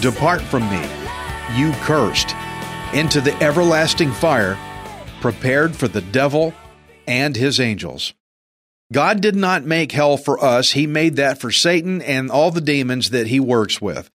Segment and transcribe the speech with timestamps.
[0.00, 0.82] Depart from me,
[1.54, 2.34] you cursed,
[2.94, 4.58] into the everlasting fire
[5.20, 6.54] prepared for the devil
[7.06, 8.14] and his angels.
[8.92, 12.60] God did not make hell for us, He made that for Satan and all the
[12.60, 14.10] demons that he works with.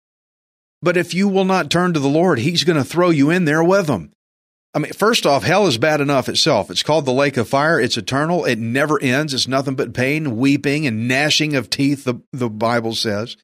[0.80, 3.44] But if you will not turn to the Lord, He's going to throw you in
[3.44, 4.12] there with them.
[4.74, 6.70] I mean, first off, hell is bad enough itself.
[6.70, 7.78] It's called the lake of fire.
[7.78, 8.46] It's eternal.
[8.46, 9.34] It never ends.
[9.34, 13.36] It's nothing but pain, weeping, and gnashing of teeth, the, the Bible says.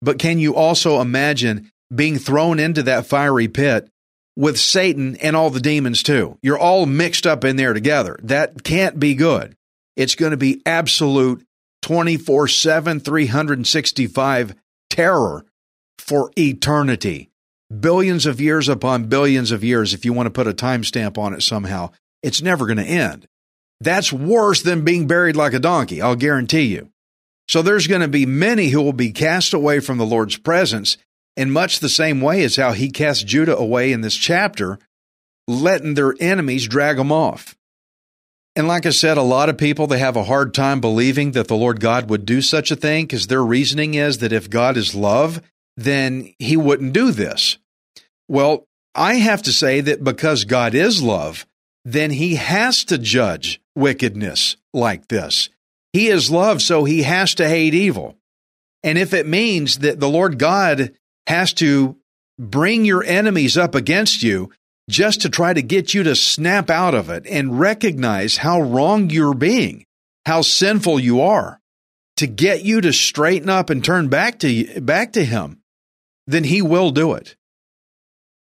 [0.00, 3.88] But can you also imagine being thrown into that fiery pit
[4.36, 6.38] with Satan and all the demons too?
[6.40, 8.16] You're all mixed up in there together.
[8.22, 9.56] That can't be good.
[9.96, 11.46] It's going to be absolute
[11.82, 14.54] 24 7, 365
[14.90, 15.44] terror
[15.98, 17.30] for eternity.
[17.80, 21.34] Billions of years upon billions of years, if you want to put a timestamp on
[21.34, 21.90] it somehow.
[22.22, 23.26] It's never going to end.
[23.80, 26.90] That's worse than being buried like a donkey, I'll guarantee you.
[27.48, 30.96] So there's going to be many who will be cast away from the Lord's presence
[31.36, 34.78] in much the same way as how he cast Judah away in this chapter,
[35.46, 37.54] letting their enemies drag them off.
[38.56, 41.48] And like I said, a lot of people they have a hard time believing that
[41.48, 44.76] the Lord God would do such a thing because their reasoning is that if God
[44.76, 45.42] is love,
[45.76, 47.58] then he wouldn't do this.
[48.28, 51.46] Well, I have to say that because God is love,
[51.84, 55.48] then he has to judge wickedness like this.
[55.92, 58.16] He is love, so he has to hate evil.
[58.82, 60.92] And if it means that the Lord God
[61.26, 61.96] has to
[62.38, 64.50] bring your enemies up against you
[64.88, 69.10] just to try to get you to snap out of it and recognize how wrong
[69.10, 69.84] you're being,
[70.26, 71.60] how sinful you are,
[72.16, 75.60] to get you to straighten up and turn back to back to him,
[76.26, 77.36] then he will do it.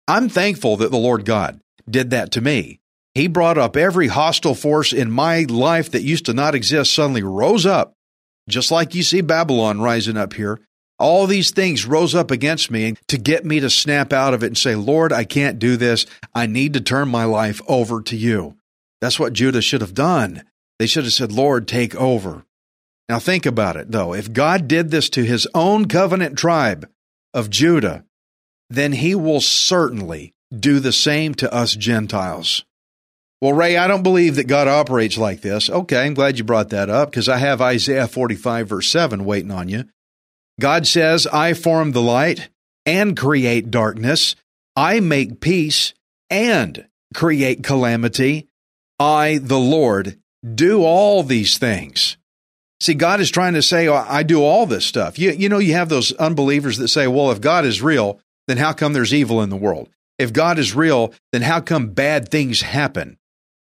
[0.08, 2.80] I'm thankful that the Lord God did that to me.
[3.14, 7.22] He brought up every hostile force in my life that used to not exist suddenly
[7.22, 7.94] rose up,
[8.48, 10.60] just like you see Babylon rising up here.
[11.02, 14.46] All these things rose up against me to get me to snap out of it
[14.46, 16.06] and say, Lord, I can't do this.
[16.32, 18.54] I need to turn my life over to you.
[19.00, 20.44] That's what Judah should have done.
[20.78, 22.44] They should have said, Lord, take over.
[23.08, 24.14] Now think about it, though.
[24.14, 26.88] If God did this to his own covenant tribe
[27.34, 28.04] of Judah,
[28.70, 32.64] then he will certainly do the same to us Gentiles.
[33.40, 35.68] Well, Ray, I don't believe that God operates like this.
[35.68, 39.50] Okay, I'm glad you brought that up because I have Isaiah 45, verse 7 waiting
[39.50, 39.86] on you.
[40.60, 42.48] God says, I form the light
[42.86, 44.36] and create darkness.
[44.76, 45.94] I make peace
[46.30, 48.48] and create calamity.
[48.98, 50.18] I, the Lord,
[50.54, 52.16] do all these things.
[52.80, 55.18] See, God is trying to say, oh, I do all this stuff.
[55.18, 58.56] You, you know, you have those unbelievers that say, well, if God is real, then
[58.56, 59.88] how come there's evil in the world?
[60.18, 63.18] If God is real, then how come bad things happen?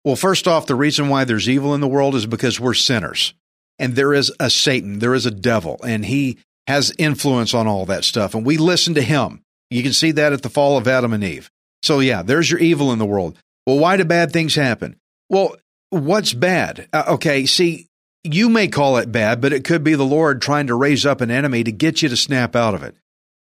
[0.03, 3.33] Well, first off, the reason why there's evil in the world is because we're sinners.
[3.79, 6.37] And there is a Satan, there is a devil, and he
[6.67, 8.35] has influence on all that stuff.
[8.35, 9.41] And we listen to him.
[9.69, 11.49] You can see that at the fall of Adam and Eve.
[11.81, 13.37] So, yeah, there's your evil in the world.
[13.65, 14.97] Well, why do bad things happen?
[15.29, 15.55] Well,
[15.89, 16.87] what's bad?
[16.93, 17.87] Uh, okay, see,
[18.23, 21.21] you may call it bad, but it could be the Lord trying to raise up
[21.21, 22.95] an enemy to get you to snap out of it.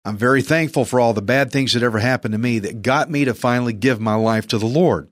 [0.05, 3.11] I'm very thankful for all the bad things that ever happened to me that got
[3.11, 5.11] me to finally give my life to the Lord.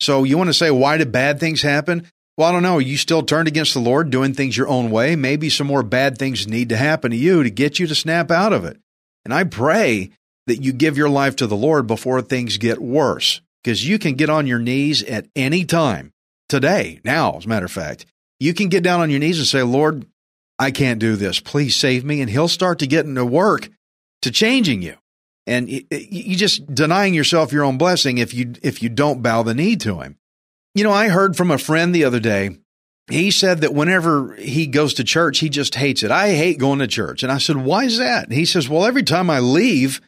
[0.00, 2.10] So you want to say, why did bad things happen?
[2.36, 2.78] Well, I don't know.
[2.78, 5.14] You still turned against the Lord, doing things your own way.
[5.14, 8.30] Maybe some more bad things need to happen to you to get you to snap
[8.30, 8.78] out of it.
[9.24, 10.10] And I pray
[10.46, 14.14] that you give your life to the Lord before things get worse, because you can
[14.14, 16.12] get on your knees at any time
[16.48, 18.04] today, now, as a matter of fact.
[18.40, 20.06] You can get down on your knees and say, Lord,
[20.58, 21.40] I can't do this.
[21.40, 22.20] Please save me.
[22.20, 23.70] And He'll start to get into work
[24.22, 24.96] to changing you
[25.46, 29.54] and you just denying yourself your own blessing if you if you don't bow the
[29.54, 30.16] knee to him.
[30.74, 32.58] You know, I heard from a friend the other day.
[33.10, 36.10] He said that whenever he goes to church, he just hates it.
[36.10, 37.22] I hate going to church.
[37.22, 40.00] And I said, "Why is that?" And he says, "Well, every time I leave,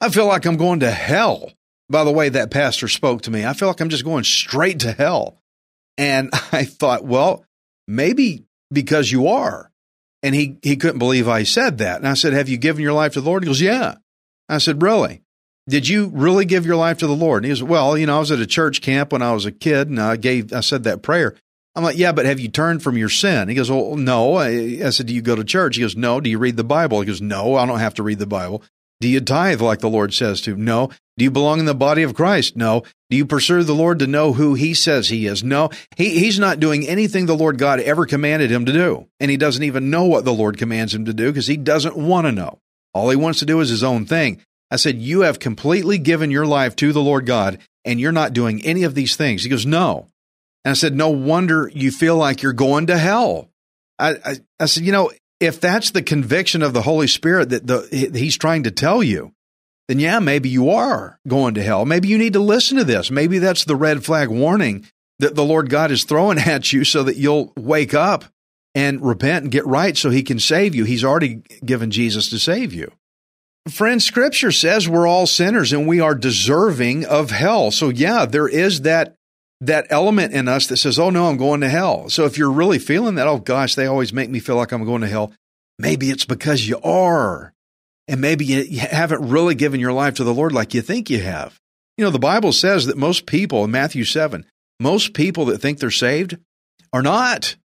[0.00, 1.52] I feel like I'm going to hell."
[1.88, 3.44] By the way, that pastor spoke to me.
[3.44, 5.38] I feel like I'm just going straight to hell.
[5.98, 7.44] And I thought, well,
[7.86, 9.70] maybe because you are.
[10.22, 11.98] And he, he couldn't believe I said that.
[11.98, 13.42] And I said, Have you given your life to the Lord?
[13.42, 13.96] He goes, Yeah.
[14.48, 15.22] I said, Really?
[15.68, 17.42] Did you really give your life to the Lord?
[17.42, 19.46] And he goes, Well, you know, I was at a church camp when I was
[19.46, 21.34] a kid and I gave, I said that prayer.
[21.76, 23.48] I'm like, yeah, but have you turned from your sin?
[23.48, 24.34] He goes, well, no.
[24.34, 25.74] I, I, said, do you go to church?
[25.74, 26.20] He goes, no.
[26.20, 27.00] Do you read the Bible?
[27.00, 28.62] He goes, no, I don't have to read the Bible.
[29.00, 30.56] Do you tithe like the Lord says to?
[30.56, 30.90] No.
[31.16, 32.56] Do you belong in the body of Christ?
[32.56, 32.84] No.
[33.10, 35.42] Do you pursue the Lord to know who he says he is?
[35.42, 35.70] No.
[35.96, 39.08] He, he's not doing anything the Lord God ever commanded him to do.
[39.18, 41.96] And he doesn't even know what the Lord commands him to do because he doesn't
[41.96, 42.60] want to know.
[42.92, 44.40] All he wants to do is his own thing.
[44.70, 48.32] I said, you have completely given your life to the Lord God and you're not
[48.32, 49.42] doing any of these things.
[49.42, 50.08] He goes, no.
[50.64, 53.50] And I said, no wonder you feel like you're going to hell.
[53.98, 57.66] I, I, I said, you know, if that's the conviction of the Holy Spirit that
[57.66, 59.32] the, he's trying to tell you,
[59.88, 61.84] then yeah, maybe you are going to hell.
[61.84, 63.10] Maybe you need to listen to this.
[63.10, 64.86] Maybe that's the red flag warning
[65.18, 68.24] that the Lord God is throwing at you so that you'll wake up
[68.74, 70.84] and repent and get right so he can save you.
[70.84, 72.90] He's already given Jesus to save you.
[73.70, 77.70] Friends, scripture says we're all sinners and we are deserving of hell.
[77.70, 79.16] So yeah, there is that
[79.60, 82.10] that element in us that says, oh no, I'm going to hell.
[82.10, 84.84] So if you're really feeling that, oh gosh, they always make me feel like I'm
[84.84, 85.32] going to hell,
[85.78, 87.52] maybe it's because you are.
[88.06, 91.20] And maybe you haven't really given your life to the Lord like you think you
[91.20, 91.58] have.
[91.96, 94.44] You know, the Bible says that most people in Matthew 7,
[94.78, 96.36] most people that think they're saved
[96.92, 97.56] are not.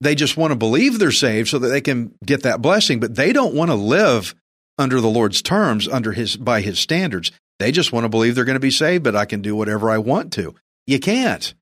[0.00, 3.16] They just want to believe they're saved so that they can get that blessing, but
[3.16, 4.34] they don't want to live
[4.80, 7.30] under the Lord's terms, under his by his standards.
[7.58, 9.90] They just want to believe they're going to be saved, but I can do whatever
[9.90, 10.54] I want to.
[10.86, 11.52] You can't.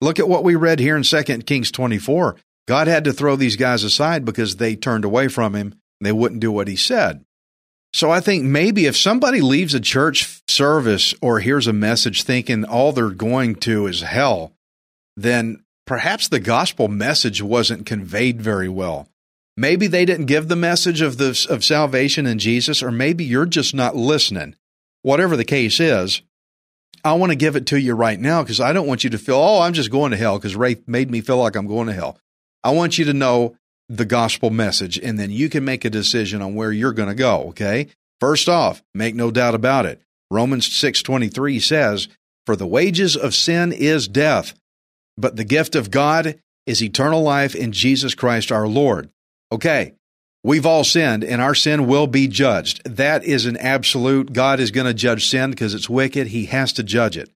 [0.00, 2.36] Look at what we read here in 2 Kings 24.
[2.68, 5.74] God had to throw these guys aside because they turned away from him.
[6.00, 7.24] They wouldn't do what he said.
[7.92, 12.64] So I think maybe if somebody leaves a church service or hears a message thinking
[12.64, 14.52] all they're going to is hell,
[15.16, 19.08] then perhaps the gospel message wasn't conveyed very well.
[19.56, 23.46] Maybe they didn't give the message of the of salvation in Jesus or maybe you're
[23.46, 24.54] just not listening.
[25.02, 26.20] Whatever the case is,
[27.04, 29.18] I want to give it to you right now because I don't want you to
[29.18, 31.86] feel, oh, I'm just going to hell because Ray made me feel like I'm going
[31.86, 32.18] to hell.
[32.64, 33.56] I want you to know
[33.88, 37.14] the gospel message and then you can make a decision on where you're going to
[37.14, 37.88] go, okay?
[38.20, 40.00] First off, make no doubt about it.
[40.30, 42.08] Romans 6:23 says,
[42.44, 44.54] "For the wages of sin is death,
[45.16, 49.10] but the gift of God is eternal life in Jesus Christ our Lord."
[49.52, 49.94] Okay,
[50.46, 52.80] We've all sinned, and our sin will be judged.
[52.84, 54.32] That is an absolute.
[54.32, 56.28] God is going to judge sin because it's wicked.
[56.28, 57.28] He has to judge it.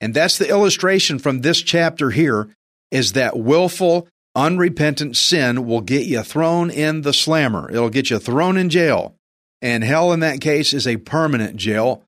[0.00, 2.48] And that's the illustration from this chapter here
[2.92, 4.06] is that willful,
[4.36, 7.68] unrepentant sin will get you thrown in the slammer.
[7.72, 9.16] It'll get you thrown in jail.
[9.60, 12.04] And hell, in that case, is a permanent jail.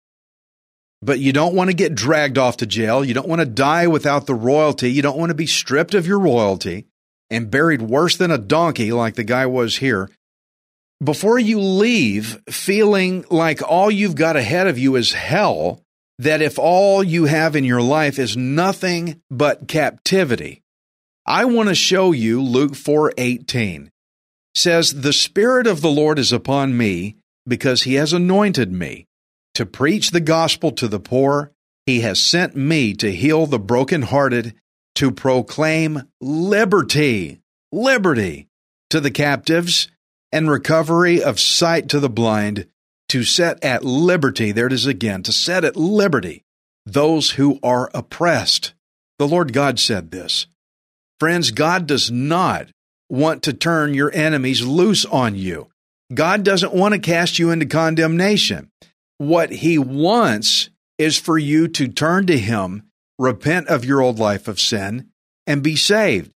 [1.02, 3.04] But you don't want to get dragged off to jail.
[3.04, 4.92] You don't want to die without the royalty.
[4.92, 6.86] You don't want to be stripped of your royalty
[7.30, 10.10] and buried worse than a donkey like the guy was here
[11.02, 15.82] before you leave feeling like all you've got ahead of you is hell,
[16.18, 20.62] that if all you have in your life is nothing but captivity,
[21.26, 23.90] I want to show you Luke 4:18
[24.54, 29.04] says the spirit of the Lord is upon me because he has anointed me
[29.52, 31.52] to preach the gospel to the poor.
[31.84, 34.54] He has sent me to heal the brokenhearted
[34.96, 37.40] to proclaim liberty
[37.72, 38.48] liberty
[38.90, 39.88] to the captives
[40.32, 42.66] and recovery of sight to the blind,
[43.08, 46.44] to set at liberty, there it is again, to set at liberty
[46.84, 48.74] those who are oppressed.
[49.18, 50.46] The Lord God said this.
[51.18, 52.68] Friends, God does not
[53.08, 55.68] want to turn your enemies loose on you.
[56.12, 58.70] God doesn't want to cast you into condemnation.
[59.18, 62.84] What He wants is for you to turn to Him,
[63.18, 65.08] repent of your old life of sin,
[65.46, 66.32] and be saved.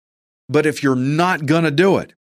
[0.48, 2.14] But if you're not going to do it,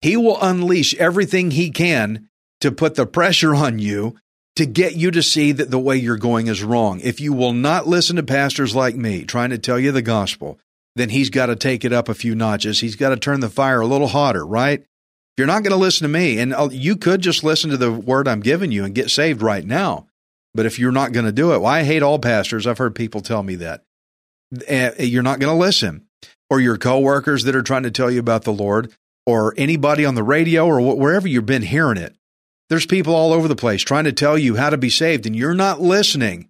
[0.00, 2.28] he will unleash everything he can
[2.60, 4.16] to put the pressure on you
[4.56, 7.00] to get you to see that the way you're going is wrong.
[7.00, 10.58] If you will not listen to pastors like me trying to tell you the gospel,
[10.94, 12.80] then he's got to take it up a few notches.
[12.80, 14.80] He's got to turn the fire a little hotter, right?
[14.80, 17.78] If you're not going to listen to me, and uh, you could just listen to
[17.78, 20.06] the word I'm giving you and get saved right now.
[20.54, 22.66] But if you're not going to do it, well, I hate all pastors.
[22.66, 23.82] I've heard people tell me that.
[24.98, 26.06] You're not going to listen.
[26.50, 28.92] Or your coworkers that are trying to tell you about the Lord
[29.24, 32.14] or anybody on the radio or wherever you've been hearing it.
[32.68, 35.36] There's people all over the place trying to tell you how to be saved and
[35.36, 36.48] you're not listening.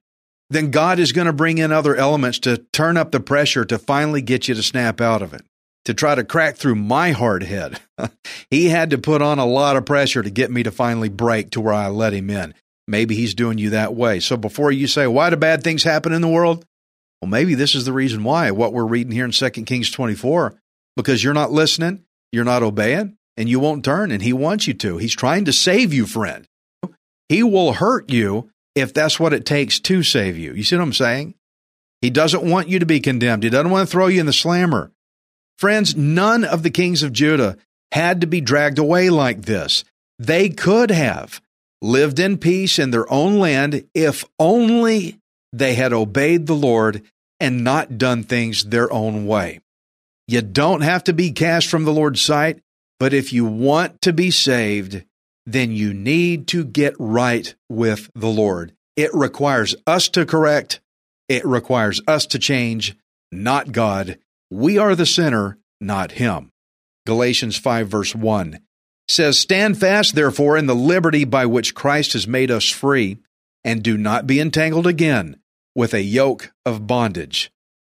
[0.50, 3.78] Then God is going to bring in other elements to turn up the pressure to
[3.78, 5.42] finally get you to snap out of it,
[5.84, 7.80] to try to crack through my hard head.
[8.50, 11.50] he had to put on a lot of pressure to get me to finally break
[11.50, 12.54] to where I let him in.
[12.86, 14.20] Maybe he's doing you that way.
[14.20, 16.66] So before you say, why do bad things happen in the world?
[17.22, 20.60] Well, maybe this is the reason why, what we're reading here in 2 Kings 24,
[20.96, 24.74] because you're not listening You're not obeying and you won't turn, and He wants you
[24.74, 24.98] to.
[24.98, 26.46] He's trying to save you, friend.
[27.28, 30.52] He will hurt you if that's what it takes to save you.
[30.52, 31.34] You see what I'm saying?
[32.02, 33.44] He doesn't want you to be condemned.
[33.44, 34.90] He doesn't want to throw you in the slammer.
[35.58, 37.56] Friends, none of the kings of Judah
[37.92, 39.84] had to be dragged away like this.
[40.18, 41.40] They could have
[41.80, 45.21] lived in peace in their own land if only
[45.52, 47.02] they had obeyed the Lord
[47.38, 49.60] and not done things their own way.
[50.28, 52.60] You don't have to be cast from the Lord's sight,
[52.98, 55.04] but if you want to be saved,
[55.44, 58.72] then you need to get right with the Lord.
[58.96, 60.80] It requires us to correct,
[61.28, 62.96] it requires us to change,
[63.30, 64.18] not God.
[64.50, 66.50] We are the sinner, not Him.
[67.06, 68.60] Galatians 5, verse 1
[69.08, 73.18] says, Stand fast, therefore, in the liberty by which Christ has made us free,
[73.64, 75.41] and do not be entangled again
[75.74, 77.50] with a yoke of bondage.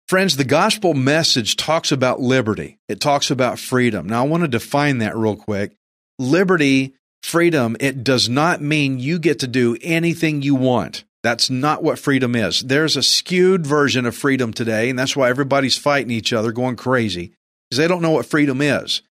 [0.09, 2.79] Friends, the gospel message talks about liberty.
[2.89, 4.07] It talks about freedom.
[4.07, 5.75] Now, I want to define that real quick.
[6.19, 11.05] Liberty, freedom, it does not mean you get to do anything you want.
[11.23, 12.61] That's not what freedom is.
[12.61, 16.77] There's a skewed version of freedom today, and that's why everybody's fighting each other, going
[16.77, 17.33] crazy,
[17.71, 19.03] because they don't know what freedom is.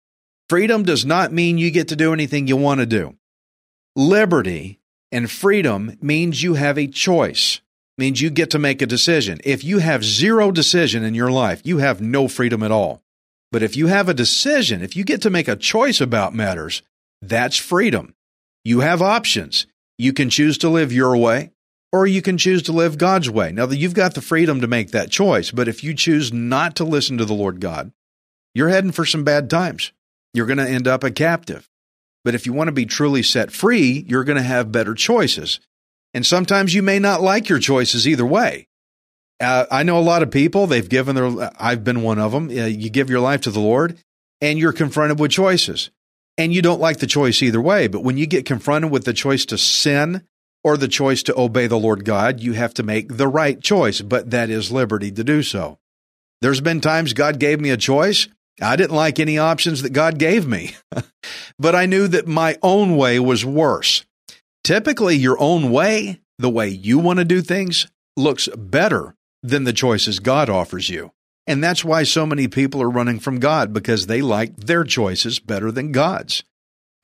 [0.49, 3.17] Freedom does not mean you get to do anything you want to do.
[3.95, 4.81] Liberty
[5.13, 7.61] and freedom means you have a choice,
[8.01, 9.39] means you get to make a decision.
[9.45, 13.03] If you have zero decision in your life, you have no freedom at all.
[13.53, 16.83] But if you have a decision, if you get to make a choice about matters,
[17.23, 18.15] that's freedom.
[18.65, 19.67] You have options.
[19.99, 21.53] You can choose to live your way
[21.93, 23.53] or you can choose to live God's way.
[23.53, 26.77] Now, that you've got the freedom to make that choice, but if you choose not
[26.77, 27.93] to listen to the Lord God,
[28.55, 29.93] you're heading for some bad times.
[30.33, 31.69] You're going to end up a captive.
[32.25, 35.59] But if you want to be truly set free, you're going to have better choices.
[36.15, 38.67] And sometimes you may not like your choices either way.
[39.41, 42.49] Uh, I know a lot of people, they've given their, I've been one of them.
[42.49, 43.99] Uh, you give your life to the Lord
[44.41, 45.91] and you're confronted with choices.
[46.37, 47.87] And you don't like the choice either way.
[47.87, 50.27] But when you get confronted with the choice to sin
[50.63, 54.01] or the choice to obey the Lord God, you have to make the right choice,
[54.01, 55.79] but that is liberty to do so.
[56.41, 58.29] There's been times God gave me a choice.
[58.61, 60.75] I didn't like any options that God gave me,
[61.59, 64.05] but I knew that my own way was worse.
[64.71, 69.73] Typically, your own way, the way you want to do things, looks better than the
[69.73, 71.11] choices God offers you.
[71.49, 75.41] And that's why so many people are running from God because they like their choices
[75.41, 76.45] better than God's.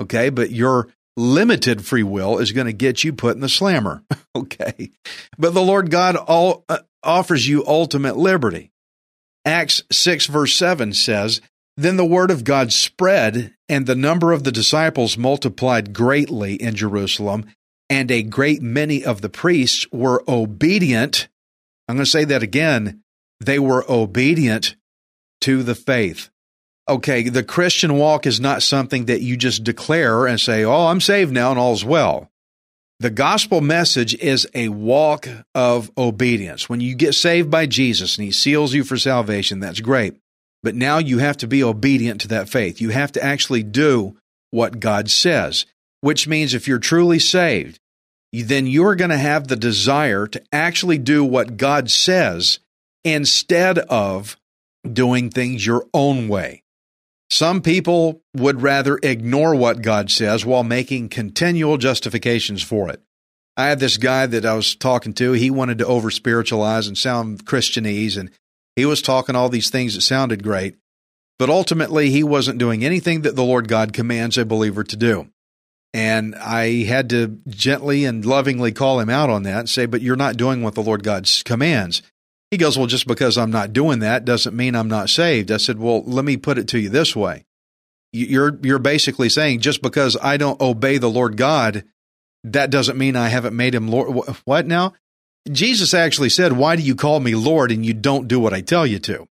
[0.00, 4.04] Okay, but your limited free will is going to get you put in the slammer.
[4.36, 4.92] okay.
[5.36, 8.70] But the Lord God all, uh, offers you ultimate liberty.
[9.44, 11.40] Acts 6, verse 7 says,
[11.76, 16.74] Then the word of God spread, and the number of the disciples multiplied greatly in
[16.74, 17.46] Jerusalem,
[17.90, 21.28] and a great many of the priests were obedient.
[21.88, 23.02] I'm going to say that again.
[23.40, 24.76] They were obedient
[25.42, 26.30] to the faith
[26.88, 31.00] okay, the Christian walk is not something that you just declare and say, oh, I'm
[31.00, 32.30] saved now and all's well.
[33.00, 36.68] The gospel message is a walk of obedience.
[36.68, 40.14] When you get saved by Jesus and he seals you for salvation, that's great.
[40.62, 42.80] But now you have to be obedient to that faith.
[42.80, 44.16] You have to actually do
[44.50, 45.66] what God says,
[46.00, 47.78] which means if you're truly saved,
[48.32, 52.58] then you're going to have the desire to actually do what God says
[53.04, 54.36] instead of
[54.90, 56.62] doing things your own way.
[57.30, 63.02] Some people would rather ignore what God says while making continual justifications for it.
[63.56, 65.32] I had this guy that I was talking to.
[65.32, 68.30] He wanted to over spiritualize and sound Christianese, and
[68.76, 70.76] he was talking all these things that sounded great.
[71.38, 75.28] But ultimately, he wasn't doing anything that the Lord God commands a believer to do.
[75.92, 80.02] And I had to gently and lovingly call him out on that and say, But
[80.02, 82.02] you're not doing what the Lord God commands.
[82.50, 85.50] He goes, Well, just because I'm not doing that doesn't mean I'm not saved.
[85.50, 87.44] I said, Well, let me put it to you this way.
[88.12, 91.84] You're, you're basically saying just because I don't obey the Lord God,
[92.44, 94.28] that doesn't mean I haven't made him Lord.
[94.44, 94.94] What now?
[95.50, 98.60] Jesus actually said, Why do you call me Lord and you don't do what I
[98.60, 99.28] tell you to?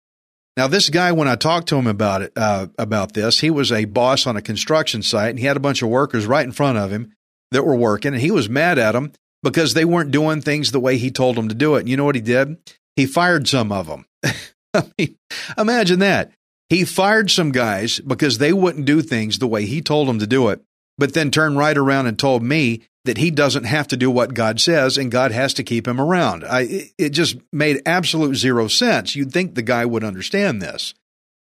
[0.58, 3.72] Now, this guy, when I talked to him about it, uh, about this, he was
[3.72, 6.54] a boss on a construction site and he had a bunch of workers right in
[6.54, 7.14] front of him
[7.52, 9.12] that were working and he was mad at them
[9.44, 11.82] because they weren't doing things the way he told them to do it.
[11.82, 12.58] And you know what he did?
[12.96, 14.06] he fired some of them.
[14.74, 15.18] I mean,
[15.58, 16.32] imagine that.
[16.70, 20.28] He fired some guys because they wouldn't do things the way he told them to
[20.28, 20.62] do it,
[20.98, 24.34] but then turned right around and told me that he doesn't have to do what
[24.34, 26.44] God says and God has to keep him around.
[26.44, 29.16] I, it just made absolute zero sense.
[29.16, 30.94] You'd think the guy would understand this.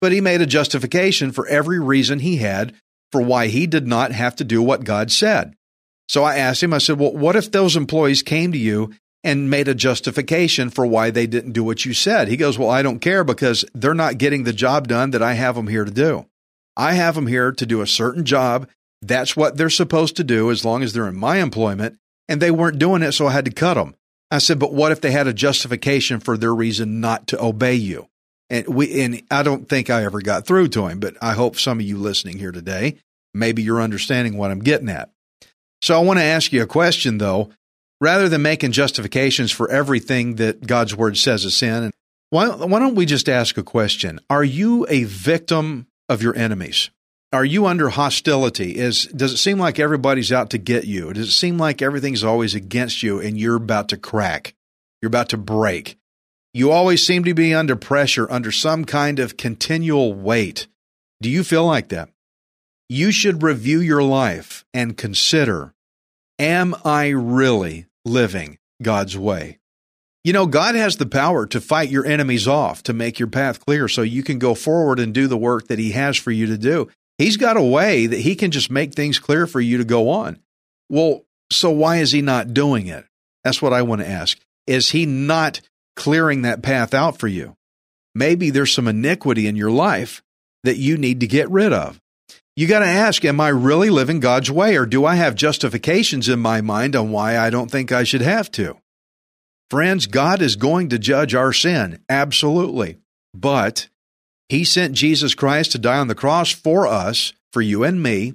[0.00, 2.75] But he made a justification for every reason he had
[3.12, 5.55] for why he did not have to do what God said.
[6.09, 8.93] So I asked him, I said, Well, what if those employees came to you
[9.26, 12.28] and made a justification for why they didn't do what you said.
[12.28, 15.33] He goes, Well, I don't care because they're not getting the job done that I
[15.33, 16.26] have them here to do.
[16.76, 18.69] I have them here to do a certain job.
[19.07, 21.99] That's what they're supposed to do as long as they're in my employment.
[22.29, 23.95] And they weren't doing it, so I had to cut them.
[24.31, 27.75] I said, but what if they had a justification for their reason not to obey
[27.75, 28.09] you?
[28.51, 31.57] And we, and I don't think I ever got through to him, but I hope
[31.57, 32.97] some of you listening here today,
[33.35, 35.11] maybe you're understanding what I'm getting at.
[35.83, 37.51] So I want to ask you a question though,
[38.01, 41.93] rather than making justifications for everything that God's word says is sin.
[42.31, 44.21] Why, why don't we just ask a question?
[44.29, 46.91] Are you a victim of your enemies?
[47.33, 48.76] Are you under hostility?
[48.76, 51.12] Is does it seem like everybody's out to get you?
[51.12, 54.54] Does it seem like everything's always against you and you're about to crack?
[55.02, 55.99] You're about to break.
[56.54, 60.68] You always seem to be under pressure, under some kind of continual weight.
[61.21, 62.09] Do you feel like that?
[62.88, 65.75] You should review your life and consider
[66.38, 69.59] Am I really living God's way?
[70.23, 73.64] You know, God has the power to fight your enemies off, to make your path
[73.64, 76.47] clear so you can go forward and do the work that He has for you
[76.47, 76.88] to do.
[77.18, 80.11] He's got a way that He can just make things clear for you to go
[80.11, 80.38] on.
[80.88, 83.04] Well, so why is He not doing it?
[83.44, 84.38] That's what I want to ask.
[84.66, 85.61] Is He not
[85.94, 87.56] clearing that path out for you?
[88.14, 90.23] Maybe there's some iniquity in your life
[90.64, 92.00] that you need to get rid of.
[92.56, 96.28] You got to ask, am I really living God's way or do I have justifications
[96.28, 98.78] in my mind on why I don't think I should have to?
[99.70, 102.96] Friends, God is going to judge our sin, absolutely.
[103.35, 103.88] But
[104.49, 108.35] He sent Jesus Christ to die on the cross for us, for you and me,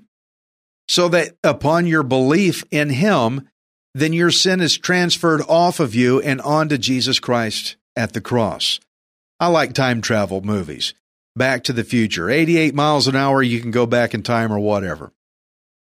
[0.88, 3.48] so that upon your belief in Him,
[3.94, 8.80] then your sin is transferred off of you and onto Jesus Christ at the cross.
[9.40, 10.94] I like time travel movies.
[11.36, 12.30] Back to the Future.
[12.30, 15.14] 88 miles an hour, you can go back in time or whatever.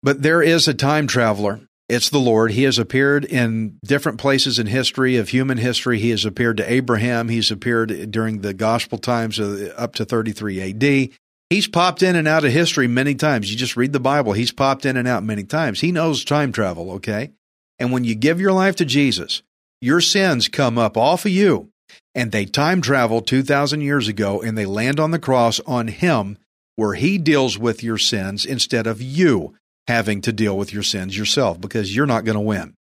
[0.03, 1.61] But there is a time traveler.
[1.93, 2.51] It's the Lord.
[2.51, 5.99] He has appeared in different places in history, of human history.
[5.99, 7.29] He has appeared to Abraham.
[7.29, 11.09] He's appeared during the gospel times up to 33 AD.
[11.49, 13.51] He's popped in and out of history many times.
[13.51, 14.33] You just read the Bible.
[14.33, 15.81] He's popped in and out many times.
[15.81, 17.31] He knows time travel, okay?
[17.77, 19.43] And when you give your life to Jesus,
[19.79, 21.69] your sins come up off of you
[22.15, 26.39] and they time travel 2,000 years ago and they land on the cross on Him
[26.75, 29.53] where He deals with your sins instead of you
[29.87, 32.75] having to deal with your sins yourself because you're not going to win.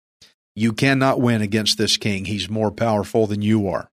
[0.55, 2.25] You cannot win against this king.
[2.25, 3.89] He's more powerful than you are.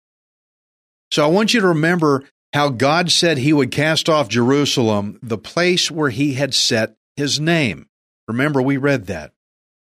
[1.13, 5.39] So I want you to remember how God said he would cast off Jerusalem, the
[5.39, 7.89] place where he had set his name.
[8.27, 9.33] Remember, we read that.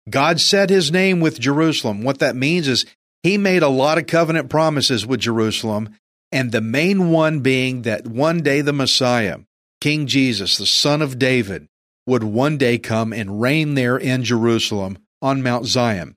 [0.09, 2.03] God set his name with Jerusalem.
[2.03, 2.85] What that means is
[3.23, 5.97] he made a lot of covenant promises with Jerusalem,
[6.31, 9.39] and the main one being that one day the Messiah,
[9.81, 11.69] King Jesus, the son of David,
[12.07, 16.17] would one day come and reign there in Jerusalem on Mount Zion.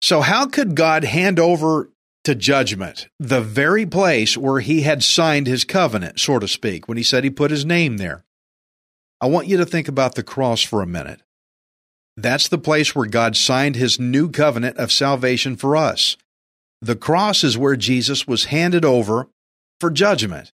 [0.00, 1.90] So, how could God hand over
[2.24, 6.96] to judgment the very place where he had signed his covenant, so to speak, when
[6.96, 8.24] he said he put his name there?
[9.20, 11.22] I want you to think about the cross for a minute.
[12.16, 16.16] That's the place where God signed his new covenant of salvation for us.
[16.80, 19.28] The cross is where Jesus was handed over
[19.78, 20.52] for judgment,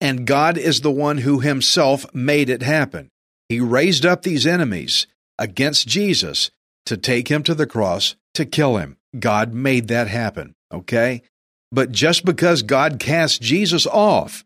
[0.00, 3.10] and God is the one who himself made it happen.
[3.48, 5.06] He raised up these enemies
[5.38, 6.50] against Jesus
[6.86, 8.96] to take him to the cross to kill him.
[9.18, 11.22] God made that happen, okay?
[11.70, 14.44] But just because God cast Jesus off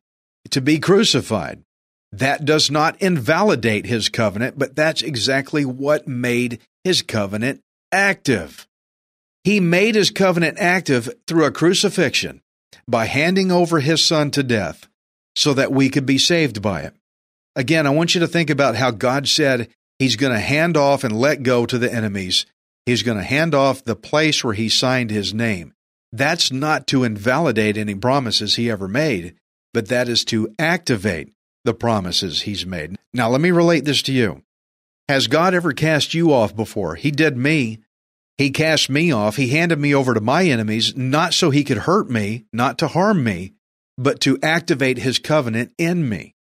[0.51, 1.63] to be crucified,
[2.13, 7.61] that does not invalidate his covenant, but that's exactly what made his covenant
[7.93, 8.67] active.
[9.45, 12.43] He made his covenant active through a crucifixion
[12.87, 14.89] by handing over his son to death
[15.37, 16.95] so that we could be saved by it.
[17.59, 19.69] Again, I want you to think about how God said
[19.99, 22.47] he's going to hand off and let go to the enemies.
[22.87, 25.75] He's going to hand off the place where he signed his name.
[26.13, 29.35] That's not to invalidate any promises he ever made,
[29.75, 31.33] but that is to activate
[31.65, 32.97] the promises he's made.
[33.13, 34.45] Now, let me relate this to you.
[35.09, 36.95] Has God ever cast you off before?
[36.95, 37.81] He did me.
[38.37, 39.35] He cast me off.
[39.35, 42.87] He handed me over to my enemies, not so he could hurt me, not to
[42.87, 43.55] harm me,
[43.99, 46.37] but to activate his covenant in me.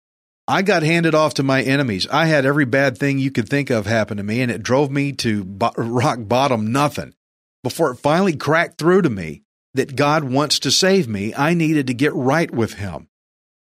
[0.46, 2.06] I got handed off to my enemies.
[2.10, 4.90] I had every bad thing you could think of happen to me, and it drove
[4.90, 5.42] me to
[5.76, 7.14] rock bottom nothing.
[7.62, 11.86] Before it finally cracked through to me that God wants to save me, I needed
[11.86, 13.08] to get right with him.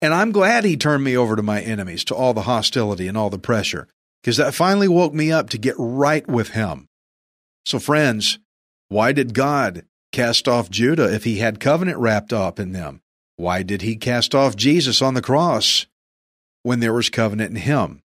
[0.00, 3.16] And I'm glad he turned me over to my enemies, to all the hostility and
[3.18, 3.86] all the pressure,
[4.22, 6.88] because that finally woke me up to get right with him.
[7.66, 8.38] So, friends,
[8.88, 13.02] why did God cast off Judah if he had covenant wrapped up in them?
[13.36, 15.86] Why did he cast off Jesus on the cross
[16.62, 18.02] when there was covenant in him?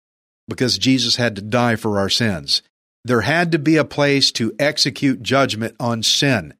[0.47, 2.61] Because Jesus had to die for our sins.
[3.05, 6.53] There had to be a place to execute judgment on sin.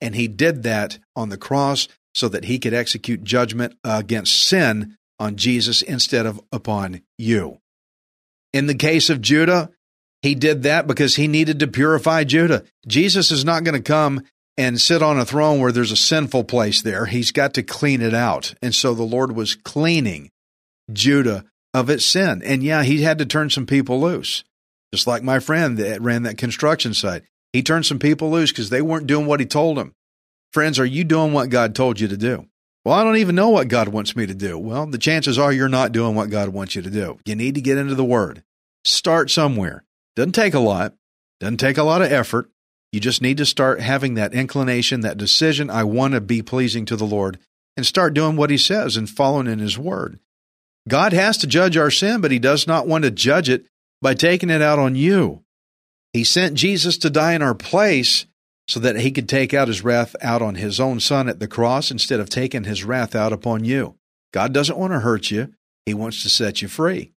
[0.00, 4.96] And he did that on the cross so that he could execute judgment against sin
[5.18, 7.60] on Jesus instead of upon you.
[8.52, 9.70] In the case of Judah,
[10.22, 12.64] he did that because he needed to purify Judah.
[12.86, 14.22] Jesus is not going to come
[14.56, 17.06] and sit on a throne where there's a sinful place there.
[17.06, 18.54] He's got to clean it out.
[18.62, 20.30] And so the Lord was cleaning
[20.92, 21.44] Judah
[21.74, 22.42] of its sin.
[22.44, 24.44] And yeah, he had to turn some people loose.
[24.94, 27.22] Just like my friend that ran that construction site.
[27.52, 29.94] He turned some people loose because they weren't doing what he told them.
[30.52, 32.46] Friends, are you doing what God told you to do?
[32.84, 34.56] Well, I don't even know what God wants me to do.
[34.56, 37.18] Well, the chances are you're not doing what God wants you to do.
[37.24, 38.44] You need to get into the Word.
[38.84, 39.82] Start somewhere.
[40.14, 40.94] Doesn't take a lot,
[41.40, 42.48] doesn't take a lot of effort.
[42.92, 45.68] You just need to start having that inclination, that decision.
[45.68, 47.38] I want to be pleasing to the Lord
[47.76, 50.20] and start doing what He says and following in His Word.
[50.88, 53.66] God has to judge our sin, but He does not want to judge it
[54.00, 55.42] by taking it out on you.
[56.12, 58.26] He sent Jesus to die in our place
[58.68, 61.48] so that He could take out His wrath out on His own Son at the
[61.48, 63.96] cross instead of taking His wrath out upon you.
[64.32, 65.52] God doesn't want to hurt you,
[65.84, 67.12] He wants to set you free.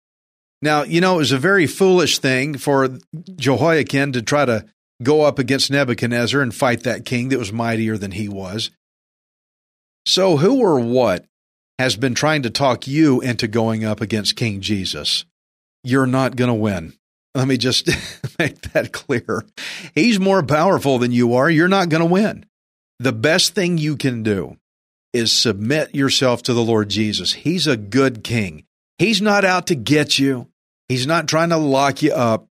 [0.63, 2.99] Now, you know, it was a very foolish thing for
[3.37, 4.65] Jehoiakim to try to
[5.03, 8.71] go up against Nebuchadnezzar and fight that king that was mightier than he was.
[10.07, 11.27] So, who or what
[11.79, 15.25] has been trying to talk you into going up against King Jesus?
[15.85, 16.95] You're not going to win.
[17.35, 17.87] Let me just
[18.39, 19.45] make that clear.
[19.95, 21.51] He's more powerful than you are.
[21.51, 22.47] You're not going to win.
[22.99, 24.57] The best thing you can do
[25.13, 27.35] is submit yourself to the Lord Jesus.
[27.35, 28.65] He's a good king.
[28.99, 30.49] He's not out to get you.
[30.89, 32.49] He's not trying to lock you up.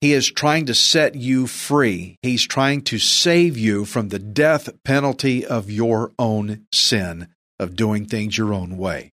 [0.00, 2.18] He is trying to set you free.
[2.22, 7.28] He's trying to save you from the death penalty of your own sin
[7.58, 9.12] of doing things your own way.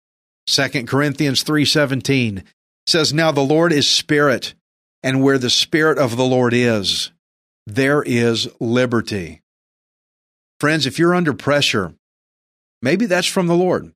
[0.46, 2.42] 2 Corinthians 3:17
[2.86, 4.54] says now the Lord is spirit
[5.02, 7.10] and where the spirit of the Lord is
[7.66, 9.40] there is liberty.
[10.58, 11.94] Friends, if you're under pressure,
[12.80, 13.92] maybe that's from the Lord.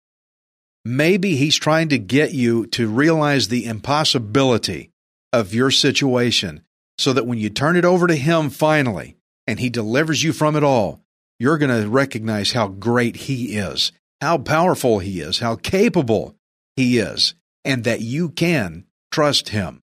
[0.85, 4.91] Maybe he's trying to get you to realize the impossibility
[5.33, 6.63] of your situation
[6.99, 10.55] so that when you turn it over to him finally and he delivers you from
[10.55, 11.01] it all,
[11.39, 16.35] you're going to recognize how great he is, how powerful he is, how capable
[16.77, 19.83] he is, and that you can trust him.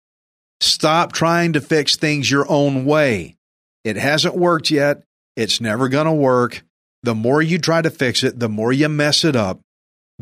[0.59, 3.35] Stop trying to fix things your own way.
[3.83, 5.03] It hasn't worked yet.
[5.35, 6.63] It's never going to work.
[7.03, 9.61] The more you try to fix it, the more you mess it up,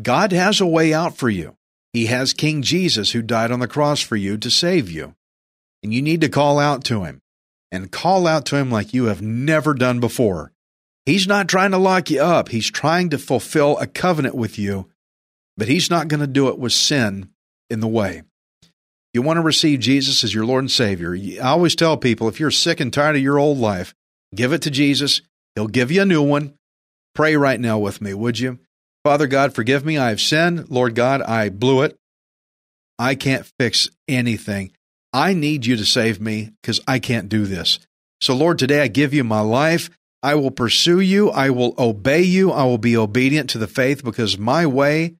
[0.00, 1.56] God has a way out for you.
[1.92, 5.14] He has King Jesus who died on the cross for you to save you.
[5.82, 7.22] And you need to call out to him
[7.72, 10.52] and call out to him like you have never done before.
[11.06, 14.90] He's not trying to lock you up, he's trying to fulfill a covenant with you,
[15.56, 17.30] but he's not going to do it with sin
[17.70, 18.22] in the way.
[19.14, 21.14] You want to receive Jesus as your Lord and Savior.
[21.14, 23.94] I always tell people if you're sick and tired of your old life,
[24.34, 25.22] give it to Jesus.
[25.54, 26.52] He'll give you a new one.
[27.14, 28.58] Pray right now with me, would you?
[29.04, 29.96] Father God, forgive me.
[29.96, 30.68] I have sinned.
[30.68, 31.96] Lord God, I blew it.
[32.98, 34.72] I can't fix anything.
[35.12, 37.78] I need you to save me because I can't do this.
[38.20, 39.88] So, Lord, today I give you my life.
[40.26, 41.30] I will pursue you.
[41.30, 42.50] I will obey you.
[42.50, 45.14] I will be obedient to the faith because my way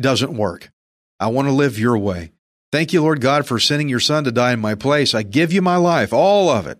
[0.00, 0.72] doesn't work.
[1.20, 2.32] I want to live your way.
[2.72, 5.14] Thank you, Lord God, for sending your son to die in my place.
[5.14, 6.78] I give you my life, all of it.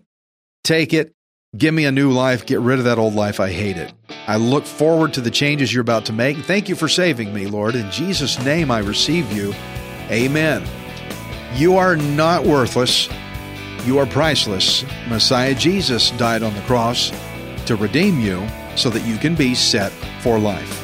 [0.63, 1.15] Take it
[1.57, 2.45] Give me a new life.
[2.45, 3.39] Get rid of that old life.
[3.39, 3.93] I hate it.
[4.27, 6.35] I look forward to the changes you're about to make.
[6.37, 7.75] Thank you for saving me, Lord.
[7.75, 9.53] In Jesus' name, I receive you.
[10.09, 10.67] Amen.
[11.53, 13.07] You are not worthless.
[13.85, 14.83] You are priceless.
[15.07, 17.11] Messiah Jesus died on the cross
[17.67, 20.81] to redeem you so that you can be set for life.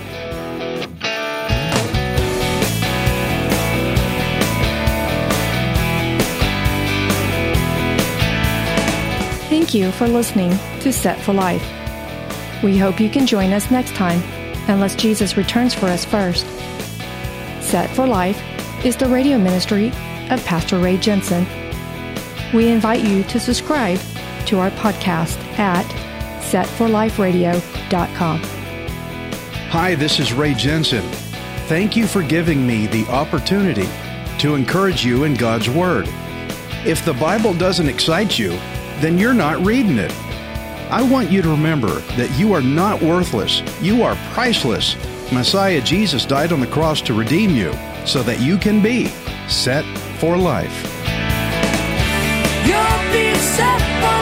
[9.50, 11.64] Thank you for listening to Set for Life.
[12.64, 14.22] We hope you can join us next time,
[14.70, 16.46] unless Jesus returns for us first.
[17.62, 18.42] Set for Life
[18.86, 19.88] is the radio ministry
[20.30, 21.46] of Pastor Ray Jensen.
[22.54, 24.00] We invite you to subscribe
[24.48, 25.86] to our podcast at
[26.52, 28.42] setforliferadio.com.
[29.72, 31.04] Hi, this is Ray Jensen.
[31.68, 33.88] Thank you for giving me the opportunity
[34.40, 36.10] to encourage you in God's Word.
[36.86, 38.50] If the Bible doesn't excite you,
[39.00, 40.12] then you're not reading it.
[40.92, 43.62] I want you to remember that you are not worthless.
[43.82, 44.98] You are priceless.
[45.32, 47.72] Messiah Jesus died on the cross to redeem you
[48.06, 49.08] so that you can be
[49.48, 49.86] set
[50.20, 50.84] for life.
[52.66, 54.21] You'll be set for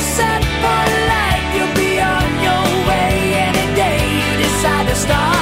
[0.00, 0.82] set for
[1.12, 1.46] life.
[1.54, 3.12] You'll be on your way
[3.48, 5.35] any day you decide to start.